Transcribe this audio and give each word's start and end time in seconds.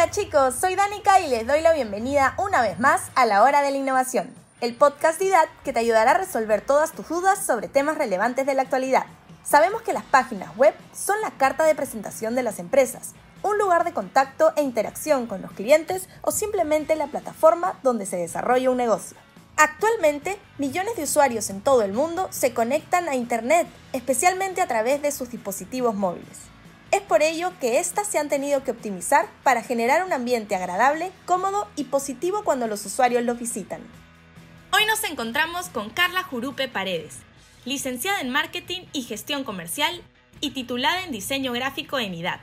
Hola 0.00 0.10
chicos, 0.12 0.54
soy 0.58 0.76
Danica 0.76 1.20
y 1.20 1.28
les 1.28 1.46
doy 1.46 1.60
la 1.60 1.74
bienvenida 1.74 2.32
una 2.38 2.62
vez 2.62 2.78
más 2.78 3.10
a 3.14 3.26
la 3.26 3.42
Hora 3.42 3.60
de 3.60 3.70
la 3.70 3.76
Innovación, 3.76 4.32
el 4.62 4.74
podcast 4.74 5.20
IDAT 5.20 5.50
que 5.62 5.74
te 5.74 5.80
ayudará 5.80 6.12
a 6.12 6.16
resolver 6.16 6.62
todas 6.62 6.92
tus 6.92 7.06
dudas 7.06 7.44
sobre 7.44 7.68
temas 7.68 7.98
relevantes 7.98 8.46
de 8.46 8.54
la 8.54 8.62
actualidad. 8.62 9.04
Sabemos 9.44 9.82
que 9.82 9.92
las 9.92 10.04
páginas 10.04 10.56
web 10.56 10.74
son 10.94 11.20
la 11.20 11.32
carta 11.32 11.64
de 11.64 11.74
presentación 11.74 12.34
de 12.34 12.42
las 12.42 12.58
empresas, 12.58 13.10
un 13.42 13.58
lugar 13.58 13.84
de 13.84 13.92
contacto 13.92 14.54
e 14.56 14.62
interacción 14.62 15.26
con 15.26 15.42
los 15.42 15.52
clientes 15.52 16.08
o 16.22 16.30
simplemente 16.30 16.96
la 16.96 17.08
plataforma 17.08 17.78
donde 17.82 18.06
se 18.06 18.16
desarrolla 18.16 18.70
un 18.70 18.78
negocio. 18.78 19.18
Actualmente, 19.58 20.38
millones 20.56 20.96
de 20.96 21.02
usuarios 21.02 21.50
en 21.50 21.60
todo 21.60 21.82
el 21.82 21.92
mundo 21.92 22.28
se 22.30 22.54
conectan 22.54 23.06
a 23.10 23.16
Internet, 23.16 23.66
especialmente 23.92 24.62
a 24.62 24.66
través 24.66 25.02
de 25.02 25.12
sus 25.12 25.30
dispositivos 25.30 25.94
móviles. 25.94 26.38
Es 26.92 27.02
por 27.02 27.22
ello 27.22 27.52
que 27.60 27.78
éstas 27.78 28.08
se 28.08 28.18
han 28.18 28.28
tenido 28.28 28.64
que 28.64 28.72
optimizar 28.72 29.28
para 29.44 29.62
generar 29.62 30.04
un 30.04 30.12
ambiente 30.12 30.56
agradable, 30.56 31.12
cómodo 31.24 31.68
y 31.76 31.84
positivo 31.84 32.42
cuando 32.42 32.66
los 32.66 32.84
usuarios 32.84 33.22
los 33.22 33.38
visitan. 33.38 33.80
Hoy 34.72 34.84
nos 34.86 35.04
encontramos 35.04 35.68
con 35.68 35.90
Carla 35.90 36.24
Jurupe 36.24 36.66
Paredes, 36.66 37.18
licenciada 37.64 38.20
en 38.20 38.30
Marketing 38.30 38.82
y 38.92 39.02
Gestión 39.02 39.44
Comercial 39.44 40.02
y 40.40 40.50
titulada 40.50 41.04
en 41.04 41.12
Diseño 41.12 41.52
Gráfico 41.52 42.00
en 42.00 42.12
IDAT. 42.12 42.40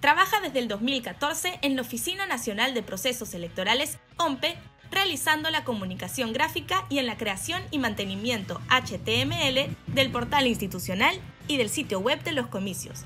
Trabaja 0.00 0.40
desde 0.40 0.58
el 0.58 0.68
2014 0.68 1.58
en 1.62 1.76
la 1.76 1.82
Oficina 1.82 2.26
Nacional 2.26 2.74
de 2.74 2.82
Procesos 2.82 3.32
Electorales, 3.32 3.98
OMPE, 4.18 4.58
realizando 4.90 5.48
la 5.50 5.64
comunicación 5.64 6.34
gráfica 6.34 6.84
y 6.90 6.98
en 6.98 7.06
la 7.06 7.16
creación 7.16 7.62
y 7.70 7.78
mantenimiento 7.78 8.60
HTML 8.68 9.74
del 9.86 10.10
portal 10.10 10.46
institucional 10.46 11.18
y 11.48 11.56
del 11.56 11.70
sitio 11.70 12.00
web 12.00 12.22
de 12.24 12.32
los 12.32 12.48
comicios, 12.48 13.04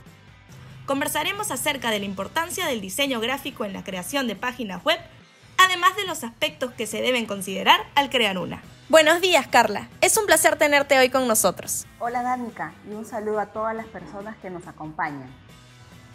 Conversaremos 0.87 1.51
acerca 1.51 1.91
de 1.91 1.99
la 1.99 2.05
importancia 2.05 2.67
del 2.67 2.83
diseño 2.83 3.19
gráfico 3.19 3.65
en 3.65 3.73
la 3.73 3.83
creación 3.83 4.27
de 4.27 4.37
páginas 4.37 4.85
web, 4.85 4.99
además 5.57 5.97
de 5.97 6.05
los 6.05 6.25
aspectos 6.25 6.73
que 6.73 6.87
se 6.87 7.01
deben 7.01 7.25
considerar 7.25 7.81
al 7.95 8.11
crear 8.11 8.37
una. 8.37 8.63
Buenos 8.91 9.23
días, 9.23 9.47
Carla. 9.47 9.89
Es 10.03 10.19
un 10.19 10.27
placer 10.27 10.57
tenerte 10.57 10.99
hoy 10.99 11.09
con 11.09 11.27
nosotros. 11.27 11.87
Hola, 12.01 12.23
Danica, 12.23 12.75
y 12.87 12.93
un 12.93 13.07
saludo 13.07 13.41
a 13.41 13.47
todas 13.47 13.75
las 13.75 13.87
personas 13.87 14.37
que 14.43 14.51
nos 14.51 14.67
acompañan. 14.67 15.35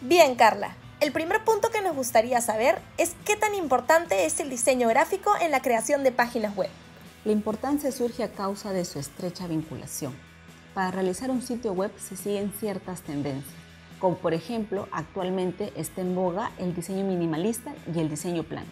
Bien, 0.01 0.35
Carla. 0.35 0.75
El 0.99 1.11
primer 1.11 1.43
punto 1.43 1.71
que 1.71 1.81
nos 1.81 1.95
gustaría 1.95 2.39
saber 2.39 2.79
es 2.99 3.15
qué 3.25 3.35
tan 3.35 3.55
importante 3.55 4.27
es 4.27 4.39
el 4.39 4.51
diseño 4.51 4.87
gráfico 4.87 5.31
en 5.41 5.49
la 5.49 5.63
creación 5.63 6.03
de 6.03 6.11
páginas 6.11 6.55
web. 6.55 6.69
La 7.25 7.31
importancia 7.31 7.91
surge 7.91 8.23
a 8.23 8.31
causa 8.31 8.71
de 8.71 8.85
su 8.85 8.99
estrecha 8.99 9.47
vinculación. 9.47 10.15
Para 10.75 10.91
realizar 10.91 11.31
un 11.31 11.41
sitio 11.41 11.73
web 11.73 11.91
se 11.97 12.15
siguen 12.15 12.53
ciertas 12.59 13.01
tendencias 13.01 13.68
como 13.99 14.15
por 14.17 14.33
ejemplo 14.33 14.87
actualmente 14.91 15.73
está 15.75 16.01
en 16.01 16.15
boga 16.15 16.51
el 16.57 16.73
diseño 16.73 17.03
minimalista 17.03 17.73
y 17.93 17.99
el 17.99 18.09
diseño 18.09 18.43
plano. 18.43 18.69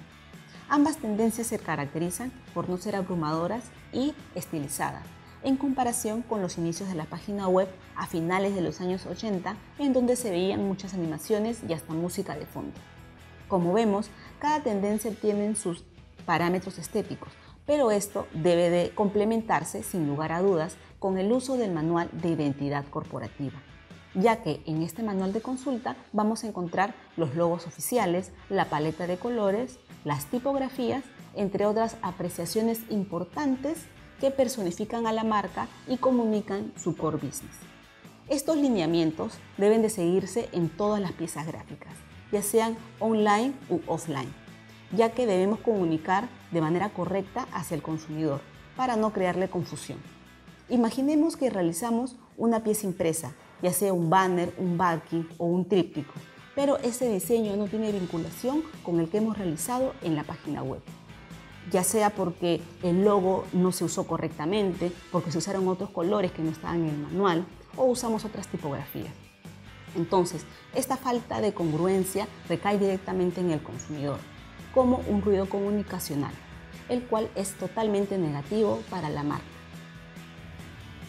Ambas 0.70 0.98
tendencias 0.98 1.48
se 1.48 1.60
caracterizan 1.60 2.32
por 2.54 2.70
no 2.70 2.78
ser 2.78 2.96
abrumadoras 2.96 3.66
y 3.94 4.14
estilizadas, 4.36 5.04
en 5.44 5.56
comparación 5.56 6.22
con 6.22 6.42
los 6.42 6.58
inicios 6.58 6.90
de 6.90 6.96
la 6.96 7.06
página 7.06 7.48
web 7.48 7.70
a 7.96 8.08
finales 8.08 8.54
de 8.56 8.62
los 8.62 8.82
años 8.82 9.06
80, 9.06 9.56
en 9.80 9.94
donde 9.94 10.16
se 10.16 10.30
veían 10.30 10.68
muchas 10.68 10.94
animaciones 10.94 11.62
y 11.68 11.74
hasta 11.74 11.94
música 11.94 12.36
de 12.36 12.46
fondo. 12.46 12.76
Como 13.48 13.72
vemos, 13.72 14.10
cada 14.40 14.62
tendencia 14.62 15.12
tiene 15.12 15.56
sus 15.56 15.86
parámetros 16.26 16.78
estéticos, 16.80 17.30
pero 17.66 17.92
esto 17.92 18.28
debe 18.34 18.70
de 18.70 18.90
complementarse, 18.94 19.84
sin 19.84 20.06
lugar 20.06 20.34
a 20.34 20.42
dudas, 20.42 20.76
con 21.00 21.18
el 21.18 21.32
uso 21.32 21.56
del 21.56 21.72
manual 21.72 22.10
de 22.12 22.30
identidad 22.30 22.86
corporativa 22.90 23.62
ya 24.18 24.42
que 24.42 24.62
en 24.66 24.82
este 24.82 25.04
manual 25.04 25.32
de 25.32 25.42
consulta 25.42 25.96
vamos 26.12 26.44
a 26.44 26.48
encontrar 26.48 26.96
los 27.16 27.36
logos 27.36 27.68
oficiales, 27.68 28.32
la 28.50 28.66
paleta 28.66 29.08
de 29.08 29.18
colores, 29.18 29.80
las 30.04 30.26
tipografías, 30.26 31.04
entre 31.36 31.66
otras 31.66 31.98
apreciaciones 32.02 32.82
importantes 32.90 33.84
que 34.20 34.32
personifican 34.32 35.06
a 35.06 35.14
la 35.14 35.24
marca 35.24 35.68
y 35.88 35.98
comunican 35.98 36.74
su 36.76 36.98
core 36.98 37.18
business. 37.18 37.56
Estos 38.28 38.58
lineamientos 38.58 39.34
deben 39.58 39.84
de 39.84 39.92
seguirse 39.92 40.50
en 40.52 40.70
todas 40.70 41.00
las 41.00 41.12
piezas 41.12 41.46
gráficas, 41.46 41.94
ya 42.32 42.42
sean 42.42 42.76
online 43.00 43.54
u 43.70 43.80
offline, 43.86 44.34
ya 44.96 45.12
que 45.12 45.28
debemos 45.28 45.60
comunicar 45.60 46.28
de 46.52 46.62
manera 46.62 46.90
correcta 46.90 47.48
hacia 47.54 47.76
el 47.76 47.84
consumidor 47.84 48.42
para 48.76 48.96
no 48.96 49.14
crearle 49.14 49.50
confusión. 49.50 50.00
Imaginemos 50.70 51.38
que 51.38 51.52
realizamos 51.52 52.16
una 52.36 52.64
pieza 52.64 52.88
impresa 52.88 53.34
ya 53.62 53.74
sea 53.74 53.94
un 53.94 54.10
banner, 54.10 54.54
un 54.58 54.78
backing 54.78 55.28
o 55.38 55.46
un 55.46 55.68
tríptico, 55.68 56.14
pero 56.56 56.78
ese 56.78 57.08
diseño 57.12 57.56
no 57.56 57.66
tiene 57.66 57.92
vinculación 57.92 58.64
con 58.84 59.00
el 59.00 59.10
que 59.10 59.18
hemos 59.18 59.38
realizado 59.38 59.94
en 60.02 60.16
la 60.16 60.24
página 60.24 60.64
web. 60.64 60.82
Ya 61.72 61.84
sea 61.84 62.10
porque 62.12 62.62
el 62.82 63.04
logo 63.04 63.46
no 63.54 63.72
se 63.72 63.84
usó 63.84 64.08
correctamente, 64.08 64.92
porque 65.12 65.32
se 65.32 65.38
usaron 65.38 65.68
otros 65.68 65.90
colores 65.90 66.32
que 66.32 66.42
no 66.42 66.50
estaban 66.50 66.82
en 66.82 66.90
el 66.90 66.98
manual 66.98 67.46
o 67.76 67.86
usamos 67.86 68.26
otras 68.26 68.48
tipografías. 68.48 69.14
Entonces, 69.96 70.46
esta 70.74 70.98
falta 70.98 71.42
de 71.42 71.54
congruencia 71.54 72.28
recae 72.48 72.78
directamente 72.78 73.42
en 73.42 73.52
el 73.52 73.62
consumidor, 73.62 74.18
como 74.74 74.98
un 75.08 75.22
ruido 75.22 75.48
comunicacional, 75.48 76.34
el 76.90 77.04
cual 77.04 77.30
es 77.36 77.54
totalmente 77.54 78.18
negativo 78.18 78.82
para 78.90 79.10
la 79.10 79.24
marca. 79.24 79.46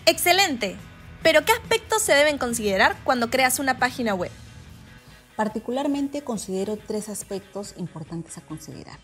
Excelente. 0.06 0.76
Pero 1.22 1.44
¿qué 1.44 1.52
aspectos 1.52 2.02
se 2.02 2.14
deben 2.14 2.38
considerar 2.38 2.96
cuando 3.04 3.28
creas 3.28 3.58
una 3.58 3.78
página 3.78 4.14
web? 4.14 4.30
Particularmente 5.36 6.22
considero 6.22 6.76
tres 6.76 7.08
aspectos 7.08 7.74
importantes 7.76 8.38
a 8.38 8.42
considerar. 8.42 8.98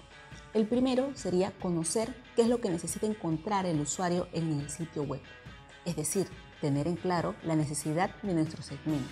El 0.53 0.67
primero 0.67 1.11
sería 1.15 1.51
conocer 1.51 2.15
qué 2.37 2.43
es 2.43 2.49
lo 2.49 2.61
que 2.61 2.71
necesita 2.71 3.07
encontrar 3.07 3.67
el 3.67 3.81
usuario 3.81 4.29
en 4.33 4.61
el 4.61 4.71
sitio 4.71 5.03
web, 5.03 5.21
es 5.85 5.97
decir, 5.97 6.29
tener 6.61 6.87
en 6.87 6.97
claro 6.97 7.35
la 7.43 7.57
necesidad 7.57 8.15
de 8.23 8.35
nuestro 8.35 8.63
segmento, 8.63 9.11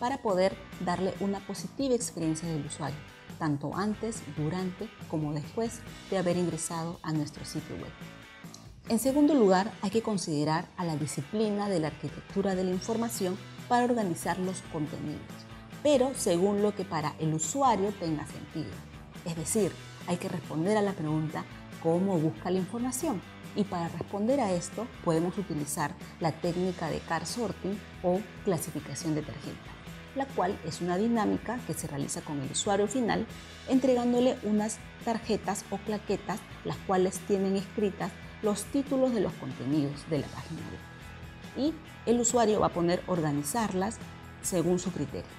para 0.00 0.18
poder 0.18 0.56
darle 0.80 1.14
una 1.20 1.38
positiva 1.46 1.94
experiencia 1.94 2.48
del 2.48 2.66
usuario, 2.66 2.98
tanto 3.38 3.74
antes, 3.76 4.22
durante 4.36 4.90
como 5.08 5.32
después 5.32 5.80
de 6.10 6.18
haber 6.18 6.36
ingresado 6.36 6.98
a 7.02 7.12
nuestro 7.12 7.44
sitio 7.44 7.76
web. 7.76 7.92
En 8.88 9.00
segundo 9.00 9.34
lugar, 9.34 9.72
hay 9.82 9.90
que 9.90 10.00
considerar 10.02 10.68
a 10.76 10.84
la 10.84 10.94
disciplina 10.94 11.68
de 11.68 11.80
la 11.80 11.88
arquitectura 11.88 12.54
de 12.54 12.62
la 12.62 12.70
información 12.70 13.36
para 13.68 13.84
organizar 13.84 14.38
los 14.38 14.62
contenidos, 14.72 15.26
pero 15.82 16.12
según 16.14 16.62
lo 16.62 16.72
que 16.72 16.84
para 16.84 17.16
el 17.18 17.34
usuario 17.34 17.92
tenga 17.98 18.24
sentido. 18.28 18.70
Es 19.24 19.34
decir, 19.34 19.72
hay 20.06 20.18
que 20.18 20.28
responder 20.28 20.76
a 20.76 20.82
la 20.82 20.92
pregunta 20.92 21.44
¿cómo 21.82 22.16
busca 22.16 22.48
la 22.52 22.60
información? 22.60 23.20
Y 23.56 23.64
para 23.64 23.88
responder 23.88 24.38
a 24.38 24.52
esto 24.52 24.86
podemos 25.04 25.36
utilizar 25.36 25.92
la 26.20 26.30
técnica 26.30 26.88
de 26.88 27.00
car 27.00 27.26
sorting 27.26 27.76
o 28.04 28.20
clasificación 28.44 29.16
de 29.16 29.22
tarjeta, 29.22 29.72
la 30.14 30.26
cual 30.26 30.56
es 30.64 30.80
una 30.80 30.96
dinámica 30.96 31.58
que 31.66 31.74
se 31.74 31.88
realiza 31.88 32.20
con 32.20 32.40
el 32.40 32.52
usuario 32.52 32.86
final 32.86 33.26
entregándole 33.68 34.36
unas 34.44 34.78
tarjetas 35.04 35.64
o 35.70 35.78
claquetas 35.78 36.38
las 36.64 36.76
cuales 36.86 37.18
tienen 37.26 37.56
escritas 37.56 38.12
los 38.42 38.64
títulos 38.64 39.14
de 39.14 39.20
los 39.20 39.32
contenidos 39.34 40.08
de 40.10 40.18
la 40.18 40.26
página 40.28 40.60
web. 40.60 41.66
Y 41.66 41.74
el 42.08 42.20
usuario 42.20 42.60
va 42.60 42.68
a 42.68 42.72
poner 42.72 43.02
organizarlas 43.06 43.98
según 44.42 44.78
su 44.78 44.92
criterio. 44.92 45.30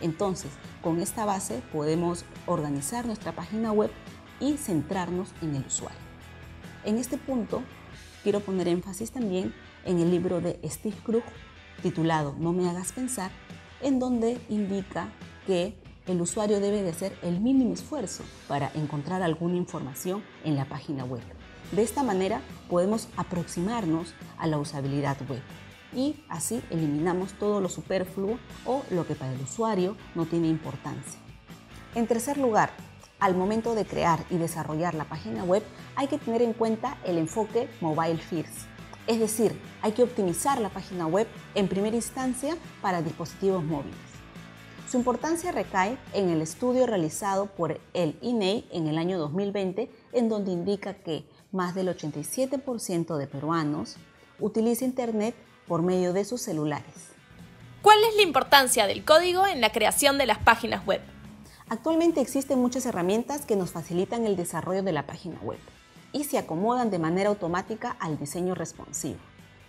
Entonces, 0.00 0.50
con 0.82 1.00
esta 1.00 1.24
base 1.24 1.62
podemos 1.72 2.24
organizar 2.46 3.06
nuestra 3.06 3.32
página 3.32 3.72
web 3.72 3.90
y 4.40 4.56
centrarnos 4.56 5.28
en 5.40 5.54
el 5.54 5.64
usuario. 5.64 6.00
En 6.84 6.98
este 6.98 7.16
punto, 7.16 7.62
quiero 8.24 8.40
poner 8.40 8.66
énfasis 8.66 9.12
también 9.12 9.54
en 9.84 10.00
el 10.00 10.10
libro 10.10 10.40
de 10.40 10.58
Steve 10.64 10.96
Krug 11.04 11.22
titulado 11.82 12.34
No 12.38 12.52
me 12.52 12.68
hagas 12.68 12.92
pensar, 12.92 13.30
en 13.80 13.98
donde 13.98 14.40
indica 14.48 15.08
que 15.46 15.76
el 16.06 16.20
usuario 16.20 16.60
debe 16.60 16.82
de 16.82 16.90
hacer 16.90 17.16
el 17.22 17.40
mínimo 17.40 17.74
esfuerzo 17.74 18.24
para 18.48 18.70
encontrar 18.74 19.22
alguna 19.22 19.56
información 19.56 20.22
en 20.44 20.56
la 20.56 20.64
página 20.64 21.04
web. 21.04 21.22
De 21.72 21.82
esta 21.82 22.02
manera 22.02 22.42
podemos 22.68 23.08
aproximarnos 23.16 24.14
a 24.36 24.46
la 24.46 24.58
usabilidad 24.58 25.16
web 25.26 25.40
y 25.94 26.22
así 26.28 26.62
eliminamos 26.68 27.32
todo 27.32 27.62
lo 27.62 27.70
superfluo 27.70 28.38
o 28.66 28.82
lo 28.90 29.06
que 29.06 29.14
para 29.14 29.32
el 29.32 29.40
usuario 29.40 29.96
no 30.14 30.26
tiene 30.26 30.48
importancia. 30.48 31.18
En 31.94 32.06
tercer 32.06 32.36
lugar, 32.36 32.70
al 33.20 33.34
momento 33.34 33.74
de 33.74 33.86
crear 33.86 34.22
y 34.28 34.36
desarrollar 34.36 34.94
la 34.94 35.04
página 35.04 35.44
web 35.44 35.62
hay 35.96 36.08
que 36.08 36.18
tener 36.18 36.42
en 36.42 36.52
cuenta 36.52 36.98
el 37.04 37.16
enfoque 37.16 37.70
mobile 37.80 38.18
first. 38.18 38.66
Es 39.06 39.18
decir, 39.18 39.58
hay 39.80 39.92
que 39.92 40.02
optimizar 40.02 40.60
la 40.60 40.68
página 40.68 41.06
web 41.06 41.26
en 41.54 41.68
primera 41.68 41.96
instancia 41.96 42.54
para 42.82 43.00
dispositivos 43.00 43.64
móviles. 43.64 44.11
Su 44.92 44.98
importancia 44.98 45.52
recae 45.52 45.96
en 46.12 46.28
el 46.28 46.42
estudio 46.42 46.86
realizado 46.86 47.46
por 47.46 47.80
el 47.94 48.18
INEI 48.20 48.68
e 48.70 48.76
en 48.76 48.88
el 48.88 48.98
año 48.98 49.18
2020, 49.18 49.90
en 50.12 50.28
donde 50.28 50.52
indica 50.52 50.92
que 50.92 51.24
más 51.50 51.74
del 51.74 51.88
87% 51.88 53.16
de 53.16 53.26
peruanos 53.26 53.96
utiliza 54.38 54.84
Internet 54.84 55.34
por 55.66 55.80
medio 55.80 56.12
de 56.12 56.26
sus 56.26 56.42
celulares. 56.42 57.08
¿Cuál 57.80 58.04
es 58.06 58.16
la 58.16 58.22
importancia 58.22 58.86
del 58.86 59.02
código 59.02 59.46
en 59.46 59.62
la 59.62 59.72
creación 59.72 60.18
de 60.18 60.26
las 60.26 60.40
páginas 60.40 60.84
web? 60.84 61.00
Actualmente 61.70 62.20
existen 62.20 62.58
muchas 62.58 62.84
herramientas 62.84 63.46
que 63.46 63.56
nos 63.56 63.70
facilitan 63.70 64.26
el 64.26 64.36
desarrollo 64.36 64.82
de 64.82 64.92
la 64.92 65.06
página 65.06 65.38
web 65.40 65.60
y 66.12 66.24
se 66.24 66.36
acomodan 66.36 66.90
de 66.90 66.98
manera 66.98 67.30
automática 67.30 67.96
al 67.98 68.18
diseño 68.18 68.54
responsivo. 68.54 69.20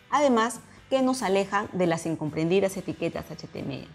Además, 0.10 0.60
que 0.90 1.02
nos 1.02 1.24
alejan 1.24 1.70
de 1.72 1.88
las 1.88 2.06
incomprendidas 2.06 2.76
etiquetas 2.76 3.28
HTML. 3.32 3.88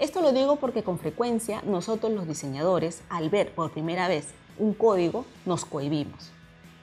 Esto 0.00 0.22
lo 0.22 0.32
digo 0.32 0.56
porque 0.56 0.82
con 0.82 0.98
frecuencia 0.98 1.60
nosotros 1.66 2.10
los 2.10 2.26
diseñadores, 2.26 3.02
al 3.10 3.28
ver 3.28 3.54
por 3.54 3.70
primera 3.70 4.08
vez 4.08 4.28
un 4.58 4.72
código, 4.72 5.26
nos 5.44 5.66
cohibimos. 5.66 6.30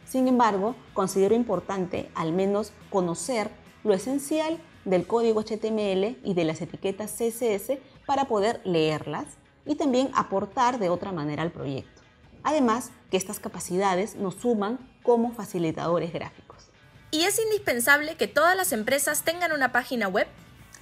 Sin 0.05 0.27
embargo, 0.27 0.75
considero 0.93 1.33
importante 1.33 2.11
al 2.13 2.31
menos 2.31 2.73
conocer 2.91 3.49
lo 3.83 3.95
esencial 3.95 4.59
del 4.85 5.07
código 5.07 5.41
HTML 5.41 6.15
y 6.23 6.33
de 6.35 6.45
las 6.45 6.61
etiquetas 6.61 7.11
CSS 7.11 7.79
para 8.05 8.25
poder 8.25 8.61
leerlas 8.65 9.25
y 9.65 9.73
también 9.73 10.11
aportar 10.13 10.77
de 10.77 10.89
otra 10.89 11.11
manera 11.11 11.41
al 11.41 11.51
proyecto. 11.51 12.03
Además, 12.43 12.91
que 13.09 13.17
estas 13.17 13.39
capacidades 13.39 14.15
nos 14.15 14.35
suman 14.35 14.77
como 15.01 15.33
facilitadores 15.33 16.13
gráficos. 16.13 16.69
¿Y 17.09 17.23
es 17.23 17.39
indispensable 17.39 18.15
que 18.15 18.27
todas 18.27 18.55
las 18.55 18.73
empresas 18.73 19.23
tengan 19.23 19.53
una 19.53 19.71
página 19.71 20.07
web? 20.07 20.27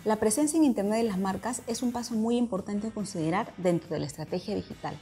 La 0.05 0.17
presencia 0.17 0.55
en 0.57 0.65
Internet 0.65 0.99
de 0.99 1.09
las 1.09 1.17
marcas 1.17 1.63
es 1.65 1.81
un 1.81 1.91
paso 1.91 2.13
muy 2.13 2.37
importante 2.37 2.85
a 2.85 2.91
considerar 2.91 3.51
dentro 3.57 3.89
de 3.89 3.99
la 3.99 4.05
estrategia 4.05 4.53
digital, 4.53 4.95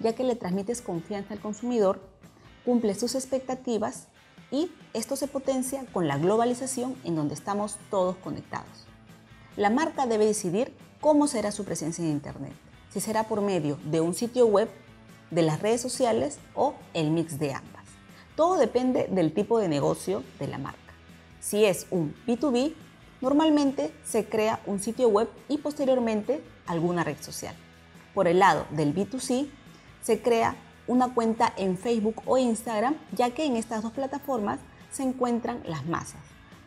ya 0.00 0.16
que 0.16 0.24
le 0.24 0.34
transmites 0.34 0.82
confianza 0.82 1.32
al 1.32 1.38
consumidor, 1.38 2.00
cumple 2.64 2.96
sus 2.96 3.14
expectativas 3.14 4.08
y 4.50 4.68
esto 4.94 5.14
se 5.14 5.28
potencia 5.28 5.86
con 5.92 6.08
la 6.08 6.18
globalización 6.18 6.96
en 7.04 7.14
donde 7.14 7.34
estamos 7.34 7.76
todos 7.88 8.16
conectados. 8.16 8.88
La 9.56 9.70
marca 9.70 10.06
debe 10.06 10.26
decidir 10.26 10.74
cómo 11.00 11.28
será 11.28 11.52
su 11.52 11.64
presencia 11.64 12.04
en 12.04 12.10
Internet, 12.10 12.52
si 12.92 13.00
será 13.00 13.28
por 13.28 13.42
medio 13.42 13.78
de 13.84 14.00
un 14.00 14.12
sitio 14.12 14.46
web, 14.46 14.68
de 15.30 15.42
las 15.42 15.62
redes 15.62 15.80
sociales 15.80 16.40
o 16.56 16.74
el 16.94 17.12
mix 17.12 17.38
de 17.38 17.52
ambas. 17.52 17.84
Todo 18.34 18.56
depende 18.56 19.06
del 19.08 19.32
tipo 19.32 19.60
de 19.60 19.68
negocio 19.68 20.24
de 20.40 20.48
la 20.48 20.58
marca. 20.58 20.80
Si 21.38 21.64
es 21.64 21.86
un 21.90 22.12
B2B, 22.26 22.74
normalmente 23.20 23.92
se 24.04 24.26
crea 24.26 24.60
un 24.66 24.80
sitio 24.80 25.08
web 25.08 25.28
y 25.48 25.58
posteriormente 25.58 26.42
alguna 26.66 27.04
red 27.04 27.20
social. 27.20 27.54
Por 28.14 28.28
el 28.28 28.38
lado 28.38 28.66
del 28.70 28.94
B2C, 28.94 29.48
se 30.02 30.22
crea 30.22 30.56
una 30.86 31.12
cuenta 31.14 31.52
en 31.56 31.76
Facebook 31.76 32.22
o 32.24 32.38
Instagram, 32.38 32.96
ya 33.12 33.30
que 33.30 33.44
en 33.44 33.56
estas 33.56 33.82
dos 33.82 33.92
plataformas 33.92 34.58
se 34.90 35.02
encuentran 35.02 35.62
las 35.66 35.84
masas, 35.86 36.20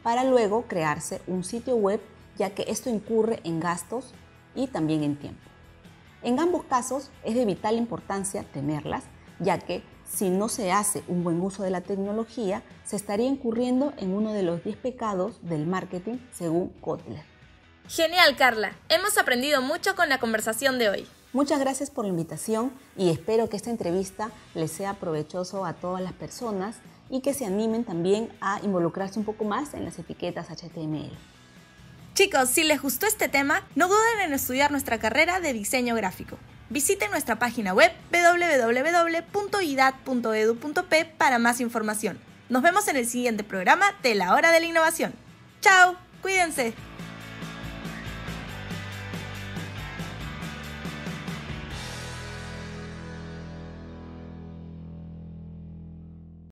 para 0.04 0.24
luego 0.24 0.66
crearse 0.68 1.22
un 1.28 1.44
sitio 1.44 1.76
web, 1.76 2.00
ya 2.38 2.52
que 2.52 2.66
esto 2.68 2.90
incurre 2.90 3.40
en 3.44 3.60
gastos 3.60 4.14
y 4.56 4.68
también 4.68 5.04
en 5.04 5.16
tiempo. 5.16 5.42
En 6.24 6.40
ambos 6.40 6.66
casos 6.66 7.10
es 7.24 7.34
de 7.34 7.46
vital 7.46 7.78
importancia 7.78 8.44
tenerlas, 8.44 9.04
ya 9.40 9.58
que 9.58 9.84
si 10.14 10.30
no 10.30 10.50
se 10.50 10.72
hace 10.72 11.04
un 11.08 11.24
buen 11.24 11.40
uso 11.42 11.64
de 11.64 11.70
la 11.70 11.82
tecnología, 11.82 12.64
se 12.84 12.96
estaría 12.96 13.28
incurriendo 13.28 13.94
en 13.98 14.14
uno 14.14 14.34
de 14.34 14.44
los 14.44 14.64
10 14.64 14.78
pecados 14.78 15.40
del 15.42 15.66
marketing 15.66 16.18
según 16.32 16.70
Kotler. 16.82 17.24
Genial, 17.88 18.36
Carla. 18.36 18.76
Hemos 18.90 19.18
aprendido 19.18 19.62
mucho 19.62 19.96
con 19.96 20.10
la 20.10 20.20
conversación 20.20 20.80
de 20.80 20.90
hoy. 20.90 21.08
Muchas 21.34 21.60
gracias 21.60 21.90
por 21.90 22.04
la 22.06 22.10
invitación 22.10 22.72
y 22.98 23.10
espero 23.10 23.50
que 23.50 23.56
esta 23.56 23.70
entrevista 23.70 24.32
les 24.54 24.72
sea 24.72 24.96
provechoso 24.96 25.66
a 25.66 25.74
todas 25.74 26.02
las 26.02 26.14
personas 26.14 26.78
y 27.10 27.22
que 27.22 27.34
se 27.34 27.46
animen 27.46 27.86
también 27.86 28.30
a 28.42 28.60
involucrarse 28.64 29.18
un 29.18 29.26
poco 29.26 29.46
más 29.46 29.74
en 29.74 29.86
las 29.86 29.98
etiquetas 29.98 30.48
HTML. 30.50 31.12
Chicos, 32.14 32.50
si 32.50 32.64
les 32.64 32.82
gustó 32.82 33.06
este 33.08 33.30
tema, 33.30 33.66
no 33.76 33.88
duden 33.88 34.20
en 34.26 34.34
estudiar 34.34 34.72
nuestra 34.72 35.00
carrera 35.00 35.40
de 35.40 35.54
diseño 35.54 35.96
gráfico. 35.96 36.38
Visiten 36.72 37.12
nuestra 37.12 37.38
página 37.38 37.74
web 37.74 37.92
www.idad.edu.p 38.14 41.06
para 41.18 41.38
más 41.38 41.60
información. 41.60 42.18
Nos 42.48 42.64
vemos 42.64 42.88
en 42.88 42.96
el 42.96 43.06
siguiente 43.06 43.44
programa 43.44 43.88
de 44.02 44.16
la 44.16 44.34
Hora 44.34 44.54
de 44.54 44.62
la 44.62 44.68
Innovación. 44.68 45.12
¡Chao! 45.60 45.98
¡Cuídense! 46.22 46.74